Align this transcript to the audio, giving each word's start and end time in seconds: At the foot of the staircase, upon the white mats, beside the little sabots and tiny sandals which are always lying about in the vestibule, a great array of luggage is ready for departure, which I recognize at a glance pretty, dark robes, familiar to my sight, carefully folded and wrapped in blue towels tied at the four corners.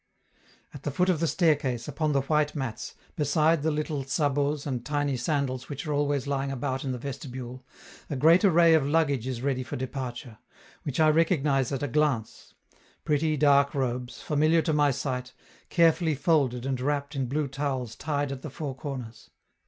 At 0.73 0.81
the 0.81 0.89
foot 0.89 1.09
of 1.09 1.19
the 1.19 1.27
staircase, 1.27 1.87
upon 1.87 2.11
the 2.11 2.21
white 2.21 2.55
mats, 2.55 2.95
beside 3.15 3.61
the 3.61 3.69
little 3.69 4.03
sabots 4.03 4.65
and 4.65 4.83
tiny 4.83 5.15
sandals 5.15 5.69
which 5.69 5.85
are 5.85 5.93
always 5.93 6.25
lying 6.25 6.51
about 6.51 6.83
in 6.83 6.91
the 6.91 6.97
vestibule, 6.97 7.63
a 8.09 8.15
great 8.15 8.43
array 8.43 8.73
of 8.73 8.83
luggage 8.83 9.27
is 9.27 9.43
ready 9.43 9.61
for 9.61 9.75
departure, 9.75 10.39
which 10.81 10.99
I 10.99 11.09
recognize 11.11 11.71
at 11.71 11.83
a 11.83 11.87
glance 11.87 12.55
pretty, 13.05 13.37
dark 13.37 13.75
robes, 13.75 14.19
familiar 14.23 14.63
to 14.63 14.73
my 14.73 14.89
sight, 14.89 15.33
carefully 15.69 16.15
folded 16.15 16.65
and 16.65 16.81
wrapped 16.81 17.15
in 17.15 17.27
blue 17.27 17.47
towels 17.47 17.95
tied 17.95 18.31
at 18.31 18.41
the 18.41 18.49
four 18.49 18.73
corners. 18.75 19.29